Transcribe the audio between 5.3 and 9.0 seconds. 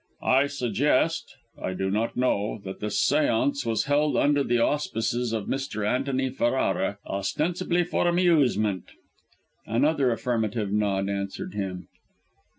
of Mr. Antony Ferrara, ostensibly for amusement."